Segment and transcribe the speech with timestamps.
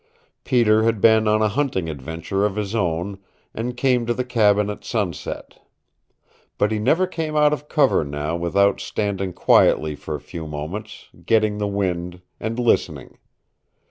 [0.43, 3.19] Peter had been on a hunting adventure of his own,
[3.53, 5.59] and came to the cabin at sunset.
[6.57, 11.07] But he never came out of cover now without standing quietly for a few moments,
[11.27, 13.19] getting the wind, and listening.